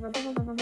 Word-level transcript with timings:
no, 0.00 0.08
no, 0.08 0.54
no. 0.54 0.59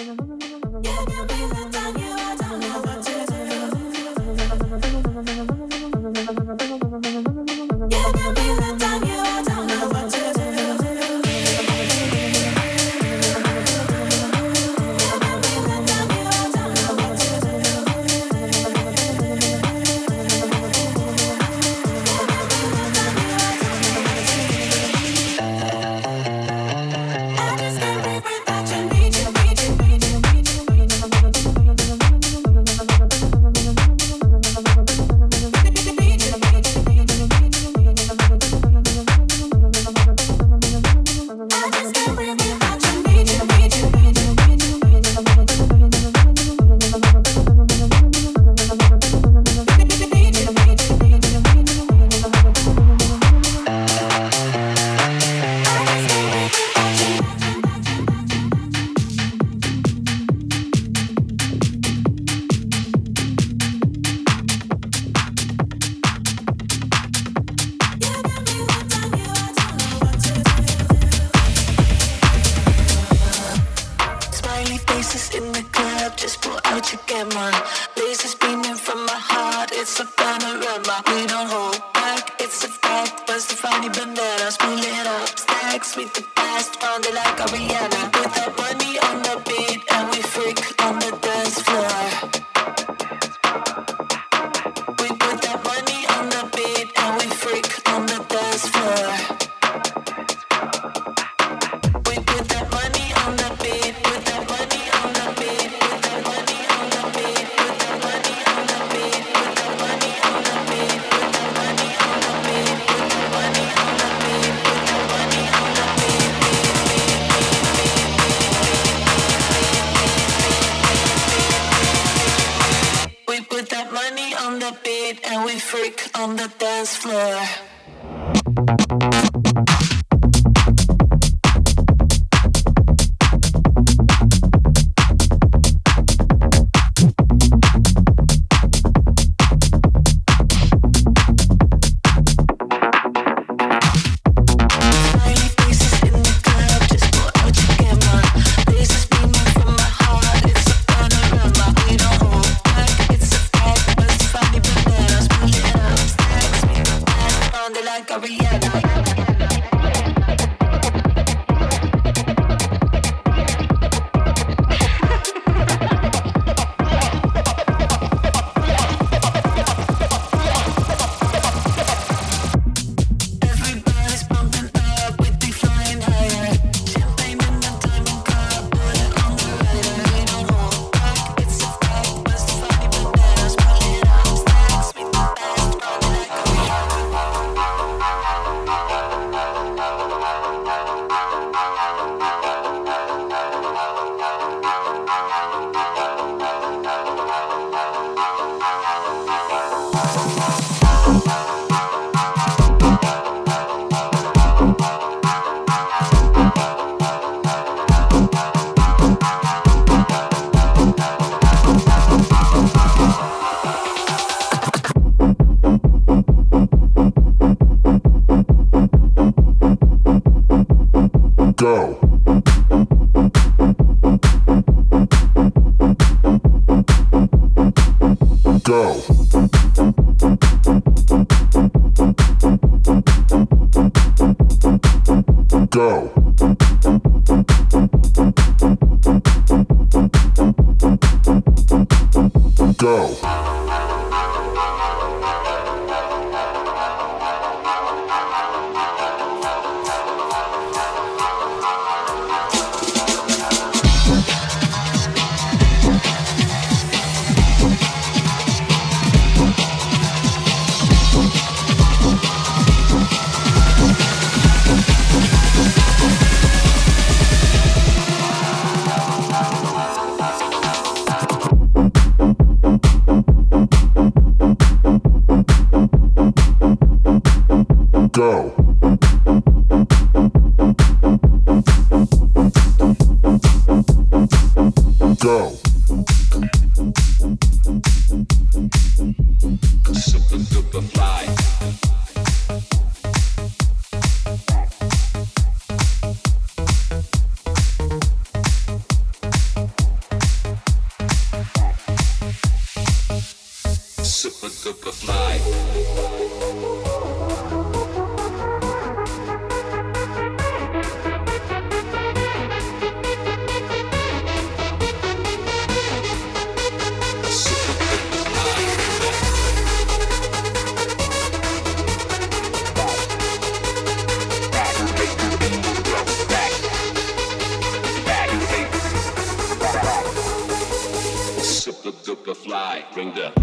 bring 332.99 333.13
death. 333.13 333.38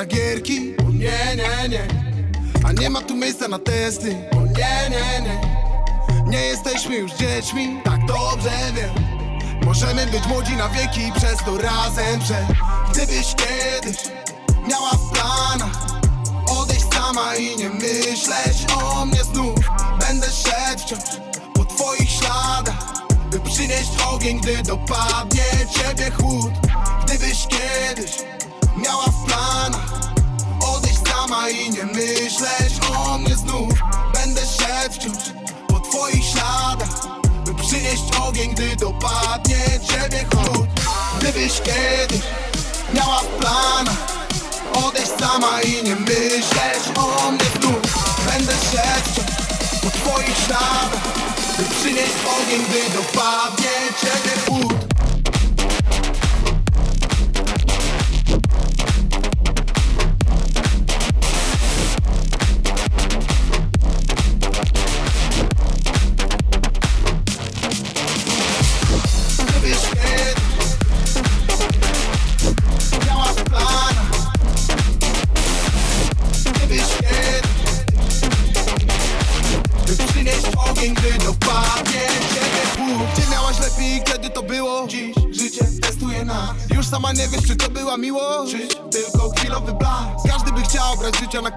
Na 0.00 0.06
gierki, 0.06 0.76
o 0.78 0.90
nie, 0.90 1.36
nie, 1.36 1.68
nie. 1.68 1.84
A 2.64 2.72
nie 2.72 2.90
ma 2.90 3.00
tu 3.00 3.16
miejsca 3.16 3.48
na 3.48 3.58
testy, 3.58 4.16
o 4.32 4.40
nie, 4.40 4.90
nie, 4.90 5.22
nie. 5.22 5.40
Nie 6.26 6.38
jesteśmy 6.38 6.96
już 6.96 7.12
dziećmi, 7.12 7.80
tak 7.84 8.06
dobrze 8.06 8.50
wiem. 8.74 8.90
Możemy 9.64 10.06
być 10.06 10.26
młodzi 10.26 10.56
na 10.56 10.68
wieki 10.68 11.12
przez 11.16 11.44
to 11.44 11.58
razem 11.58 12.20
prze 12.20 12.46
Gdybyś 12.92 13.34
kiedyś 13.34 13.96
miała 14.68 14.90
w 14.90 15.10
planach 15.12 16.00
Odejść 16.60 16.84
sama 16.94 17.36
i 17.36 17.56
nie 17.56 17.70
myśleć 17.70 18.72
o 18.82 19.06
mnie 19.06 19.24
znów? 19.24 19.58
Będę 20.00 20.26
szedł 20.26 20.82
wciąż 20.82 21.00
po 21.54 21.64
twoich 21.64 22.10
śladach 22.10 22.92
By 23.30 23.40
przynieść 23.40 23.90
ogień, 24.12 24.40
gdy 24.40 24.62
dopadnie 24.62 25.44
ciebie 25.70 26.10
chłód. 26.10 26.52
Gdybyś 27.04 27.46
kiedyś 27.46 28.10
miała 28.80 29.04
w 29.04 29.24
planach. 29.26 29.90
Odejść 30.76 31.00
sama 31.08 31.48
i 31.48 31.70
nie 31.70 31.84
myśleć 31.84 32.72
o 32.96 33.18
mnie 33.18 33.36
znów. 33.36 33.74
Będę 34.14 34.40
szedł 34.46 34.94
wciąż 34.94 35.40
po 35.68 35.80
twoich 35.80 36.24
śladach 36.24 36.88
By 37.44 37.54
przynieść 37.54 38.02
ogień, 38.28 38.54
gdy 38.54 38.76
dopadnie 38.76 39.56
ciebie 39.88 40.24
chłód 40.34 40.68
Gdybyś 41.18 41.60
kiedyś 41.60 42.22
miała 42.94 43.20
w 43.20 43.26
planach 43.26 44.26
Odejść 44.86 45.10
sama 45.20 45.62
i 45.62 45.84
nie 45.84 45.96
myśleć 45.96 46.82
o 46.96 47.30
mnie 47.30 47.44
znów. 47.60 47.80
Będę 48.26 48.52
szedł 48.52 49.10
wciąż 49.10 49.30
po 49.82 49.90
twoich 49.90 50.36
śladach 50.46 51.02
By 51.58 51.64
przynieść 51.64 52.14
ogień, 52.40 52.64
gdy 52.68 52.96
dopadnie 52.96 53.70
ciebie 54.00 54.36
chłód 54.46 54.74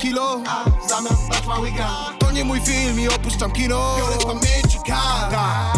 kilo? 0.03 0.39
W 0.85 0.89
zamian 0.89 1.15
dać 1.31 1.45
mały 1.47 1.71
To 2.19 2.31
nie 2.31 2.43
mój 2.43 2.61
film 2.61 2.99
i 2.99 3.07
opuszczam 3.07 3.51
kino. 3.51 3.95
Biorę 3.97 4.15
w 4.19 4.25
pamięci 4.25 4.77
kara. 4.87 5.73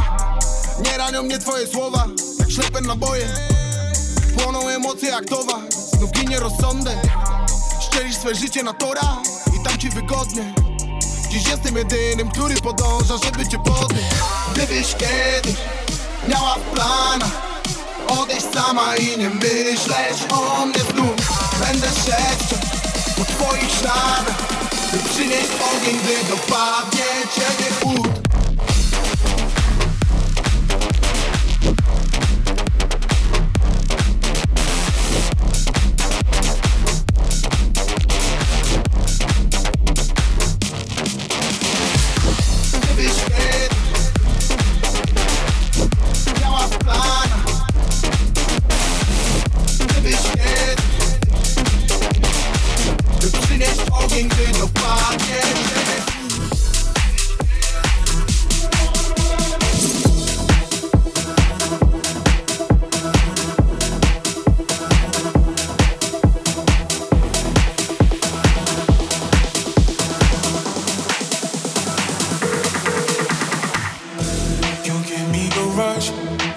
Nie 0.83 0.97
ranią 0.97 1.23
mnie 1.23 1.39
twoje 1.39 1.67
słowa 1.67 2.05
Jak 2.39 2.51
ślepe 2.51 2.81
naboje. 2.81 3.27
Płoną 4.37 4.69
emocje 4.69 5.09
jak 5.09 5.25
towar 5.25 5.61
Znów 5.69 6.11
ginie 6.11 6.39
rozsądek. 6.39 6.97
Szczelisz 7.81 8.15
swe 8.15 8.35
życie 8.35 8.63
na 8.63 8.73
tora 8.73 9.17
I 9.59 9.63
tam 9.63 9.77
ci 9.77 9.89
wygodnie. 9.89 10.53
Dziś 11.29 11.47
jestem 11.47 11.75
jedynym, 11.75 12.31
który 12.31 12.55
podąża, 12.55 13.17
żeby 13.17 13.47
cię 13.47 13.57
podnieść. 13.57 14.15
Gdybyś 14.53 14.95
kiedyś 14.95 15.55
miała 16.27 16.55
w 16.55 16.73
planach 16.73 17.45
Odejść 18.07 18.45
sama 18.53 18.95
i 18.95 19.17
nie 19.17 19.29
myśleć 19.29 20.17
o 20.29 20.65
mnie 20.65 20.79
znów. 20.79 21.15
Będę 21.59 21.87
po 22.49 22.64
twoich 23.45 23.71
śladach 23.71 24.47
By 24.91 25.09
przynieść 25.09 25.49
ogień, 25.75 25.99
gdy 26.03 26.35
dopadnie 26.35 27.05
ciebie 27.35 27.71
chłód 27.81 28.24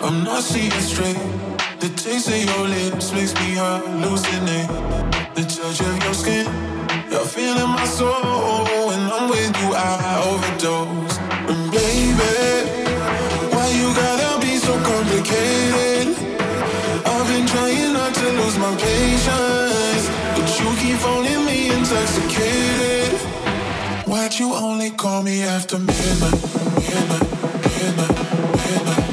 I'm 0.09 0.25
not 0.25 0.43
seeing 0.43 0.71
straight. 0.81 1.19
The 1.81 1.91
taste 1.91 2.29
of 2.29 2.43
your 2.43 2.67
lips 2.67 3.13
makes 3.13 3.35
me 3.35 3.57
hallucinate. 3.61 4.71
The 5.35 5.43
touch 5.43 5.81
of 5.83 6.03
your 6.03 6.15
skin, 6.15 6.47
you're 7.11 7.27
feeling 7.27 7.69
my 7.69 7.85
soul. 7.85 8.65
When 8.89 9.01
I'm 9.13 9.29
with 9.29 9.55
you, 9.61 9.75
I 9.77 10.23
overdose. 10.31 11.19
And 11.51 11.71
baby, 11.71 12.33
why 13.53 13.69
you 13.77 13.93
gotta 14.01 14.41
be 14.41 14.57
so 14.57 14.73
complicated? 14.81 16.17
I've 17.05 17.27
been 17.29 17.47
trying 17.47 17.93
not 17.93 18.15
to 18.15 18.29
lose 18.33 18.57
my 18.57 18.75
patience, 18.81 20.09
but 20.35 20.49
you 20.59 20.69
keep 20.81 20.97
phoning 21.05 21.45
me 21.45 21.69
intoxicated. 21.69 23.13
Why'd 24.09 24.39
you 24.39 24.55
only 24.55 24.91
call 24.91 25.23
me 25.23 25.43
after 25.43 25.79
midnight? 25.79 26.41
Midnight, 26.81 27.29
midnight, 27.77 28.17
midnight, 28.57 29.08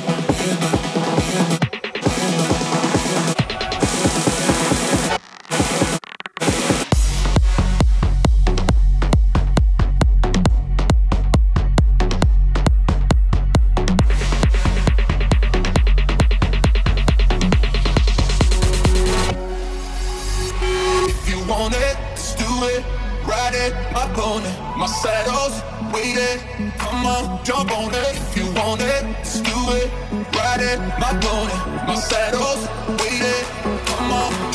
Ride 23.46 23.54
it, 23.54 23.74
my 23.94 24.08
pony, 24.16 24.50
my 24.76 24.88
saddle's 24.88 25.62
waiting. 25.94 26.72
Come 26.80 27.06
on, 27.06 27.46
jump 27.46 27.72
on 27.78 27.94
it. 27.94 28.18
If 28.18 28.38
you 28.38 28.52
want 28.54 28.82
it, 28.82 29.04
let's 29.04 29.40
do 29.40 29.54
it. 29.70 29.88
Ride 30.34 30.62
it, 30.62 30.80
my 31.00 31.14
pony, 31.22 31.54
my 31.86 31.94
saddle's 31.94 32.68
waiting. 33.00 33.46
Come 33.86 34.12
on, 34.14 34.55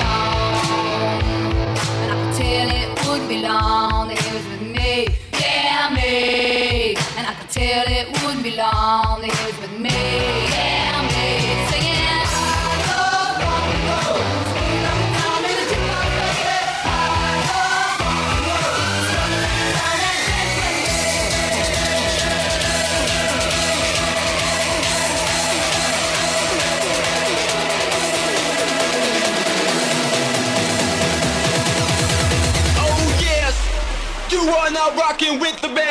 turned 3.41 3.53
on. 3.53 4.11
It 4.11 4.33
was 4.33 4.47
with 4.47 4.61
me, 4.61 5.07
yeah, 5.33 5.89
me. 5.93 6.95
And 7.17 7.27
I 7.27 7.33
could 7.39 7.49
tell 7.49 7.83
it 7.87 8.07
wouldn't 8.23 8.43
be 8.43 8.55
long. 8.55 9.23
It 9.23 9.50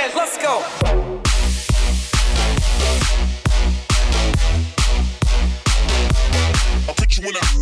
Let's 0.03 0.39
go. 0.39 0.65
I'll 6.89 6.95
put 6.95 7.19
you 7.19 7.29
in 7.29 7.37
a 7.37 7.60